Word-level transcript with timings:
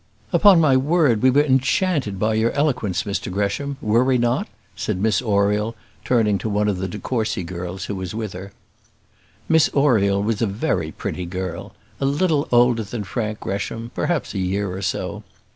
"Upon 0.33 0.59
my 0.59 0.75
word, 0.75 1.21
we 1.21 1.29
were 1.29 1.43
enchanted 1.43 2.17
by 2.17 2.33
your 2.33 2.49
eloquence, 2.53 3.03
Mr 3.03 3.31
Gresham, 3.31 3.77
were 3.83 4.03
we 4.03 4.17
not?" 4.17 4.47
said 4.75 4.97
Miss 4.97 5.21
Oriel, 5.21 5.75
turning 6.03 6.39
to 6.39 6.49
one 6.49 6.67
of 6.67 6.79
the 6.79 6.87
de 6.87 6.97
Courcy 6.97 7.43
girls 7.43 7.85
who 7.85 7.93
was 7.95 8.15
with 8.15 8.33
her. 8.33 8.51
Miss 9.47 9.69
Oriel 9.75 10.23
was 10.23 10.41
a 10.41 10.47
very 10.47 10.91
pretty 10.91 11.27
girl; 11.27 11.75
a 11.99 12.05
little 12.07 12.47
older 12.51 12.81
than 12.83 13.03
Frank 13.03 13.41
Gresham, 13.41 13.91
perhaps 13.93 14.33
a 14.33 14.39
year 14.39 14.71
or 14.71 14.81
so. 14.81 15.21